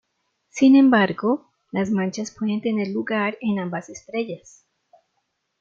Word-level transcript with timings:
Sin 0.49 0.75
embargo, 0.75 1.51
las 1.71 1.91
manchas 1.91 2.31
pueden 2.31 2.59
tener 2.61 2.87
lugar 2.87 3.37
en 3.39 3.59
ambas 3.59 3.87
estrellas. 3.87 4.65